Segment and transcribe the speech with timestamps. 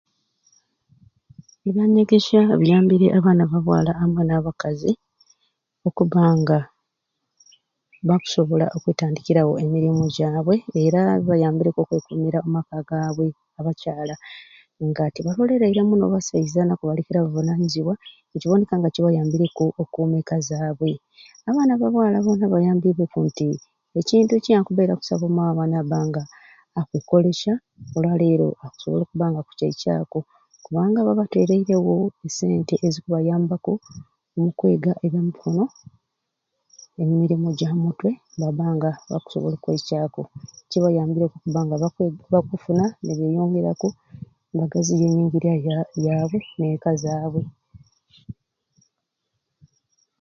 [1.67, 4.91] Ebyanyegesya biyambire abaana ba bwaala amwe n'abakazi
[5.87, 6.57] okubanga
[8.07, 13.25] bakusobola okwetandikirawo emirimu gyabwe era bibayambireku okwekuumira omu maka gaabwe
[13.59, 14.15] abakyala
[14.87, 17.95] nga tibaloleire muno basaiza nakubalekera buvunanyizibwa
[18.31, 20.91] nekiboneka nga kibayaambireku okukuuma eka zaabwe.
[21.49, 23.47] Abaana ba bwaala mwojo bayambiibweku nti
[23.99, 26.23] ekintu kiakubaire akusaba o maama nabanga
[26.79, 27.53] akukkolesha
[27.97, 30.19] olwaleero akusobola okuba nga akukiekyaku
[30.65, 31.93] kubanga babatereirewo
[32.27, 33.73] e sente ezikubayambaku
[34.37, 35.63] omukweega ebyamikono
[36.95, 40.21] n'emirimu egyamumutwe nabanga akusobola okweikyaku
[40.69, 43.87] kibayaambireku okuba nga bakwega...bakufuna ninyongeraku
[44.49, 45.53] nibagaziya enyingirya
[46.07, 47.43] yabwe n'eka zaabwe